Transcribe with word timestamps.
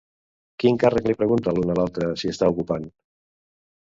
Quin 0.61 0.77
càrrec 0.83 1.09
li 1.09 1.15
pregunta 1.19 1.53
l'un 1.57 1.73
a 1.73 1.75
l'altre 1.79 2.07
si 2.21 2.31
està 2.31 2.49
ocupant? 2.55 2.89